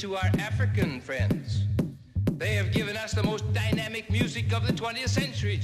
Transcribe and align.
to 0.00 0.16
our 0.16 0.30
African 0.38 0.98
friends. 0.98 1.64
They 2.38 2.54
have 2.54 2.72
given 2.72 2.96
us 2.96 3.12
the 3.12 3.22
most 3.22 3.52
dynamic 3.52 4.10
music 4.10 4.50
of 4.50 4.66
the 4.66 4.72
20th 4.72 5.10
century. 5.10 5.60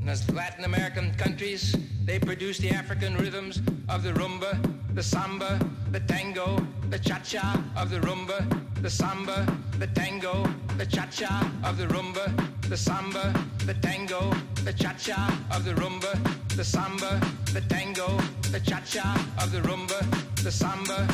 In 0.00 0.08
as 0.08 0.30
Latin 0.30 0.62
American 0.62 1.12
countries, 1.14 1.74
they 2.04 2.20
produce 2.20 2.58
the 2.58 2.70
African 2.70 3.16
rhythms 3.16 3.60
of 3.88 4.04
the 4.04 4.12
rumba, 4.12 4.52
the 4.94 5.02
samba, 5.02 5.58
the 5.90 5.98
tango, 5.98 6.64
the 6.90 6.98
cha-cha 7.00 7.60
of 7.76 7.90
the 7.90 7.98
rumba, 7.98 8.38
the 8.82 8.90
samba, 8.90 9.44
the 9.80 9.88
tango, 9.88 10.48
the 10.78 10.86
cha-cha 10.86 11.52
of 11.64 11.76
the 11.76 11.86
rumba, 11.86 12.24
the 12.68 12.76
samba, 12.76 13.34
the 13.64 13.74
tango, 13.74 14.30
the 14.62 14.72
cha-cha 14.72 15.44
of 15.50 15.64
the 15.64 15.72
rumba, 15.72 16.14
the 16.54 16.64
samba, 16.64 17.20
the 17.52 17.62
tango, 17.62 18.16
the 18.52 18.60
cha-cha 18.60 19.26
of 19.42 19.50
the 19.50 19.58
rumba, 19.58 19.98
the 20.44 20.52
samba, 20.52 21.08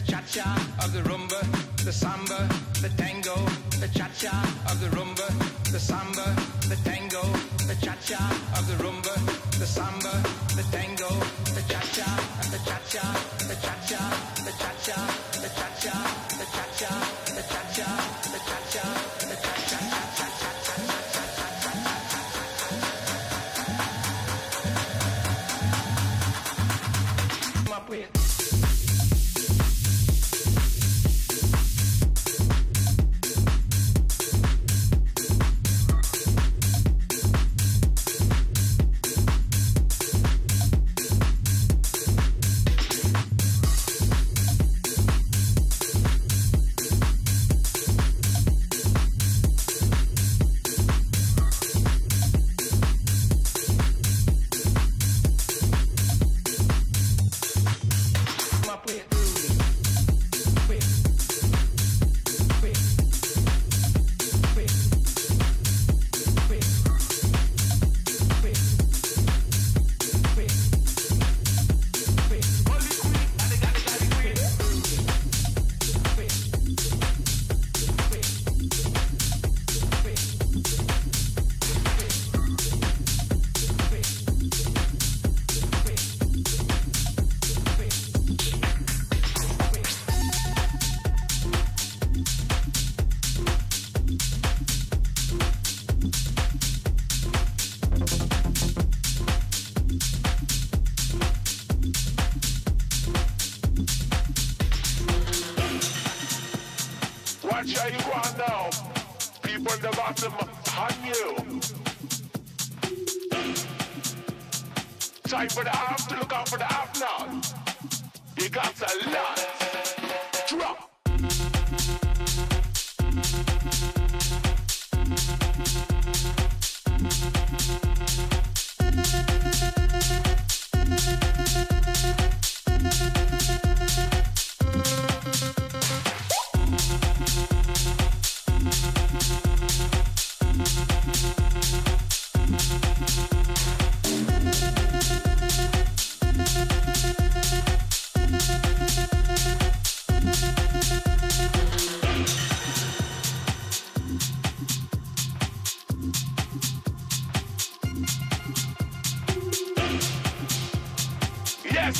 the 0.00 0.12
cha-cha 0.12 0.54
of 0.82 0.92
the 0.92 1.00
rumba, 1.00 1.40
the 1.84 1.92
samba, 1.92 2.48
the 2.80 2.88
tango, 2.96 3.34
the 3.80 3.88
cha-cha 3.88 4.32
of 4.70 4.80
the 4.80 4.86
rumba, 4.96 5.28
the 5.72 5.78
samba, 5.78 6.24
the 6.68 6.76
tango, 6.88 7.22
the 7.68 7.76
cha-cha 7.84 8.22
of 8.56 8.66
the 8.66 8.74
rumba, 8.82 9.14
the 9.58 9.66
samba, 9.66 10.12
the 10.56 10.64
tango, 10.72 11.08
the 11.54 11.62
cha-cha, 11.68 12.08
the 12.50 12.58
cha-cha, 12.64 13.06
the 13.48 13.56
cha-cha, 13.60 14.00
the 14.40 14.52
cha-cha, 14.60 15.00
the 15.34 15.48
cha-cha, 15.58 15.98
the 16.38 16.46
cha-cha, 16.54 16.92
the 17.34 17.42
cha-cha, 17.42 18.09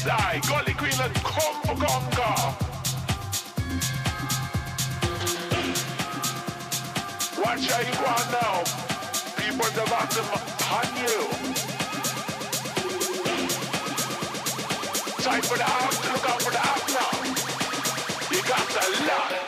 Yes, 0.02 0.08
I, 0.08 0.40
Gully 0.48 0.72
Queen, 0.74 0.92
let's 0.98 1.20
come 1.20 1.60
for 1.62 1.76
conquer. 1.76 2.34
Watch 7.42 7.66
how 7.68 7.80
you 7.80 7.92
go 7.92 8.14
now. 8.32 8.64
People 9.36 9.66
in 9.66 9.74
the 9.74 9.84
bottom 9.90 10.26
on 10.72 10.88
you. 10.96 11.18
Time 15.22 15.42
for 15.42 15.58
the 15.58 15.64
house 15.64 15.98
look 16.10 16.30
out 16.30 16.42
for 16.42 16.50
the 16.50 16.58
house 16.58 16.88
now. 16.94 17.12
You 18.34 18.42
got 18.48 18.68
the 18.68 19.04
lot. 19.06 19.39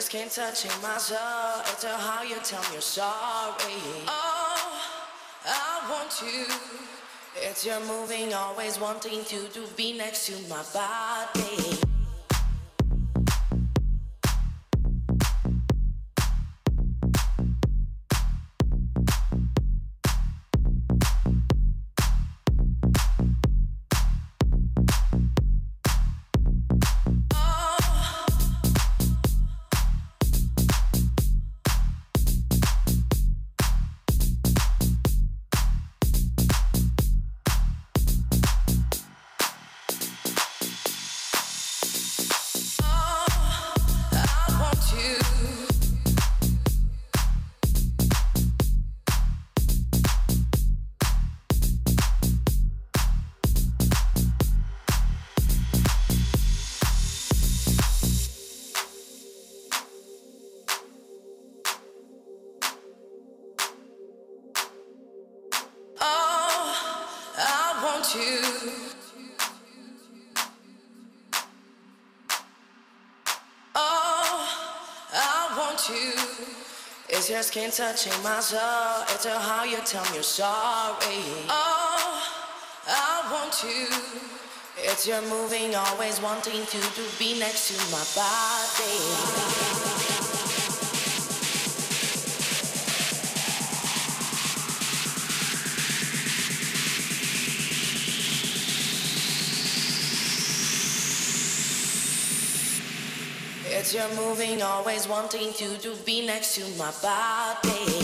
Just 0.00 0.12
can't 0.12 0.30
touch 0.30 0.64
my 0.82 0.96
soul. 0.96 1.18
It's 1.72 1.84
how 1.84 2.22
you 2.22 2.36
tell 2.42 2.62
me 2.62 2.68
you're 2.72 2.80
sorry. 2.80 3.82
Oh, 4.08 4.80
I 5.44 5.90
want 5.90 6.22
you. 6.22 6.46
It's 7.36 7.66
your 7.66 7.80
moving, 7.80 8.32
always 8.32 8.80
wanting 8.80 9.22
to, 9.26 9.48
to 9.48 9.66
be 9.76 9.98
next 9.98 10.24
to 10.28 10.32
my 10.48 10.64
body. 10.72 11.49
Just 77.50 77.54
can't 77.54 78.06
touch 78.06 78.22
my 78.22 78.40
soul. 78.40 79.04
It's 79.08 79.26
how 79.26 79.64
you 79.64 79.78
tell 79.84 80.04
me 80.04 80.14
you're 80.14 80.22
sorry. 80.22 81.22
Oh, 81.48 82.22
I 82.86 83.28
want 83.32 83.62
you. 83.64 83.88
It's 84.78 85.06
your 85.06 85.22
moving, 85.22 85.74
always 85.74 86.20
wanting 86.20 86.64
to, 86.66 86.80
to 86.80 87.18
be 87.18 87.38
next 87.38 87.68
to 87.68 87.74
my 87.90 88.04
body. 88.14 89.69
It's 103.92 103.98
your 103.98 104.24
moving, 104.24 104.62
always 104.62 105.08
wanting 105.08 105.52
to, 105.54 105.76
to 105.78 105.96
be 106.06 106.24
next 106.24 106.54
to 106.54 106.78
my 106.78 106.92
body. 107.02 107.99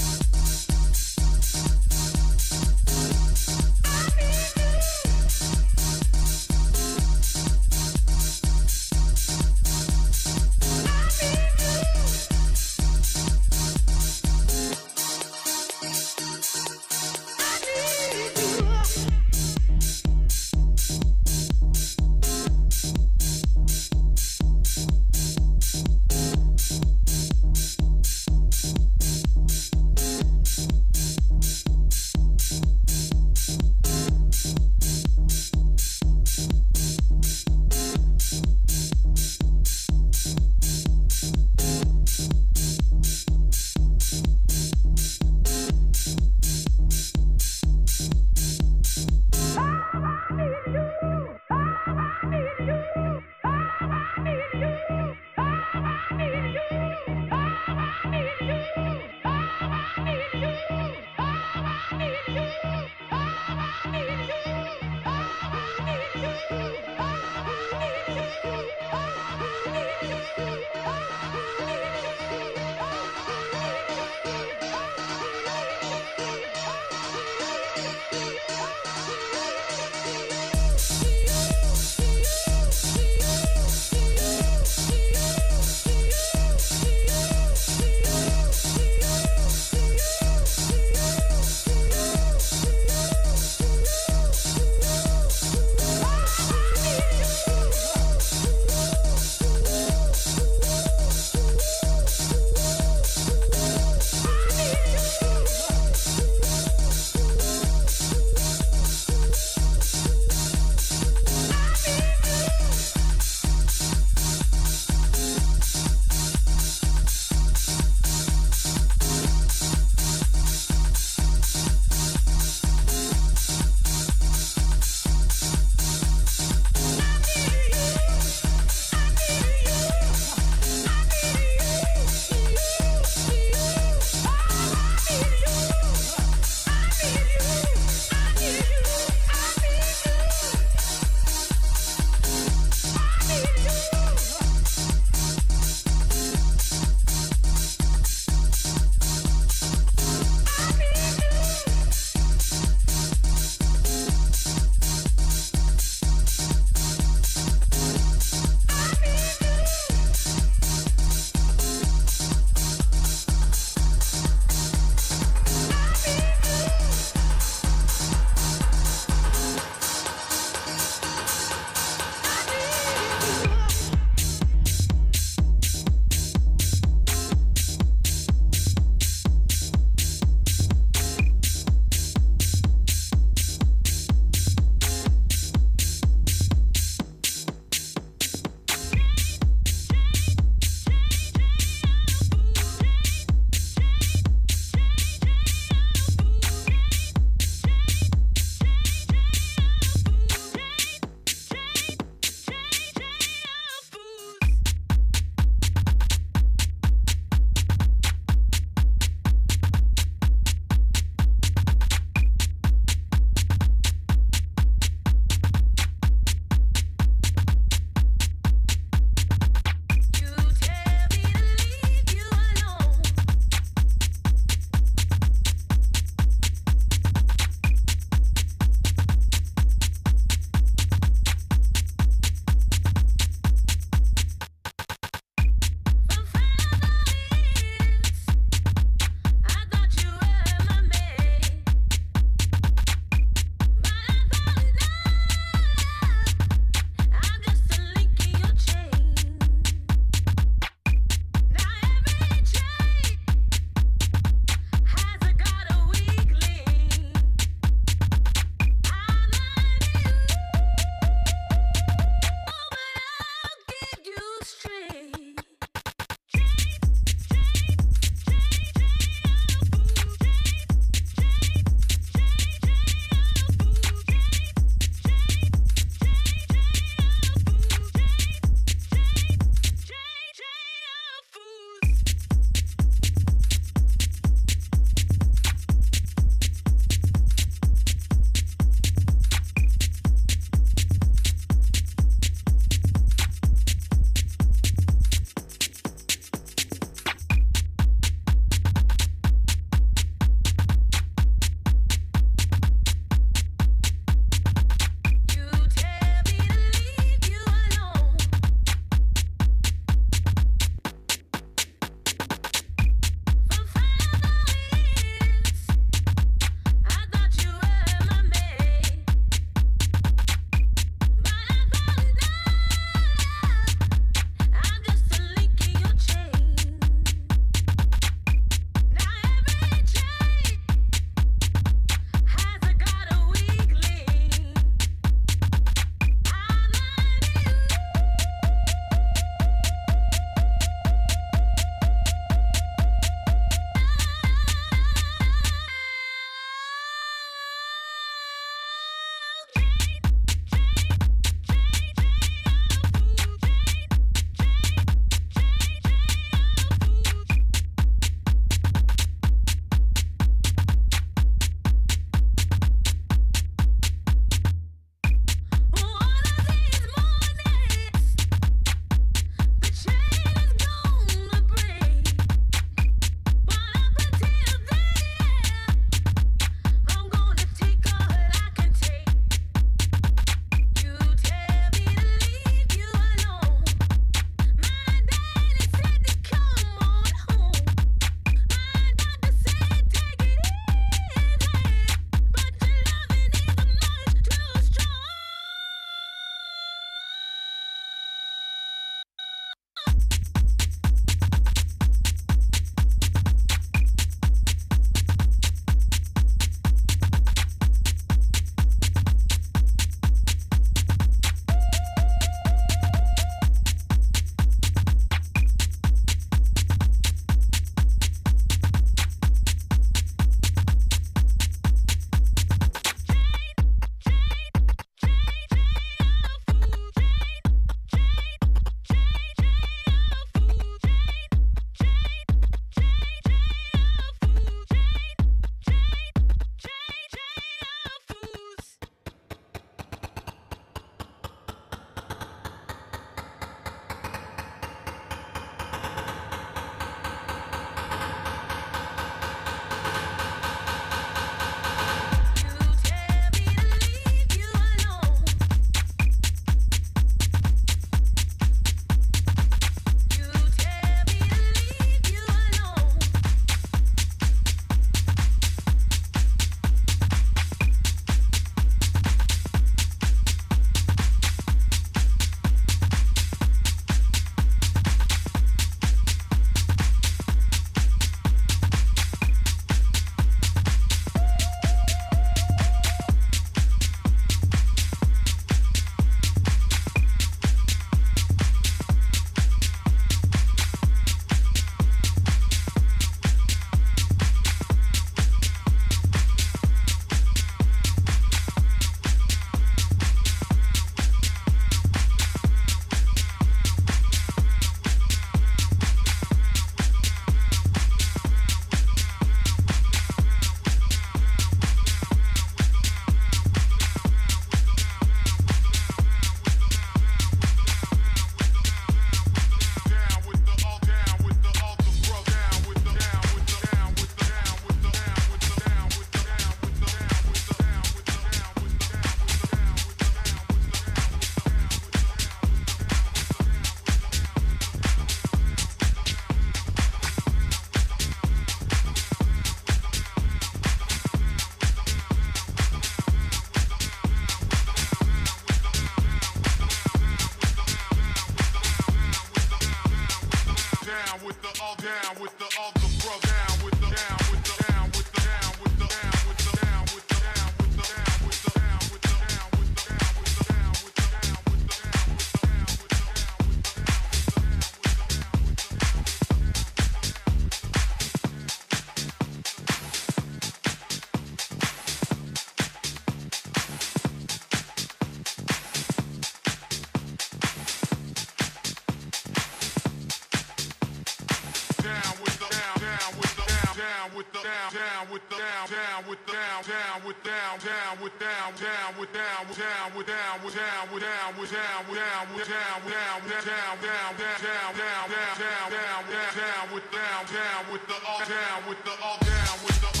down 587.91 588.03
with 588.03 588.19
down 588.19 588.53
down 588.55 588.99
with 588.99 589.11
down 589.11 589.47
with 589.49 589.57
down 589.59 589.91
with 589.97 590.07
down 590.07 590.39
with 590.43 590.55
down 590.55 590.87
with 590.91 591.03
down 591.03 591.35
with 591.39 591.51
down 591.51 591.83
with 591.91 591.99
down 591.99 592.31
with 592.31 592.47
down 592.47 592.79
down 592.87 593.19
down 593.19 593.75
down 593.75 594.39
down 594.39 594.71
down 594.71 595.09
down 595.09 595.35
down 595.35 595.69
down 595.69 596.01
down 596.07 596.31
down 596.31 596.73
with 596.73 596.87
down 596.91 597.25
down 597.27 597.61
with 597.71 597.87
the 597.87 597.97
all 598.07 598.19
down 598.19 598.69
with 598.69 598.83
the 598.85 598.91
all 599.03 599.17
down 599.19 599.57
with 599.65 599.81
the 599.81 600.00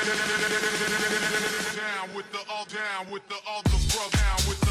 down 0.00 0.16
with 2.14 2.32
the 2.32 2.38
all, 2.50 2.64
down 2.64 3.10
with 3.12 3.28
the 3.28 3.34
all, 3.46 3.62
the 3.64 3.70
bro, 3.92 4.08
down 4.10 4.48
with 4.48 4.60
the 4.60 4.69